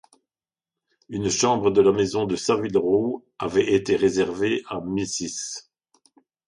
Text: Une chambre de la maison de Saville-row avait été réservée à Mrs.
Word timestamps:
Une 1.09 1.29
chambre 1.29 1.69
de 1.69 1.79
la 1.79 1.91
maison 1.91 2.25
de 2.25 2.35
Saville-row 2.35 3.23
avait 3.37 3.71
été 3.75 3.95
réservée 3.95 4.63
à 4.67 4.79
Mrs. 4.81 5.67